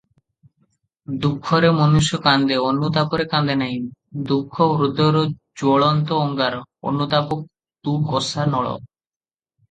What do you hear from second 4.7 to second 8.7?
ହୃଦୟର ଜ୍ୱଳନ୍ତ ଅଙ୍ଗାର, ଅନୁତାପ ତୁକଷା